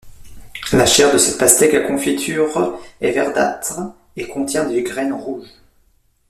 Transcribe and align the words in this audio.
La 0.73 0.87
chair 0.87 1.13
de 1.13 1.19
cette 1.19 1.37
pastèque 1.37 1.75
à 1.75 1.81
confiture 1.81 2.81
est 3.01 3.11
verdâtre 3.11 3.79
et 4.17 4.27
contient 4.27 4.65
des 4.65 4.81
graines 4.81 5.13
rouges. 5.13 5.53